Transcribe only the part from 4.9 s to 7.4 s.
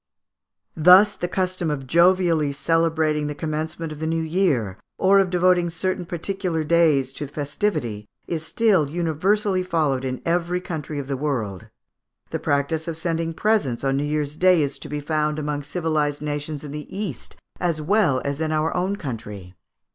or of devoting certain particular days to